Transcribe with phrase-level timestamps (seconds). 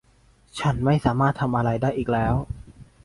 [0.59, 2.35] ฉันไม่สามารถทำอะไรได้อีกแล้ว